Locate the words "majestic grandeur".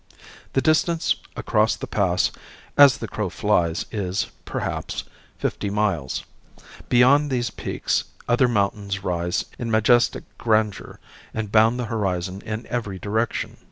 9.69-10.99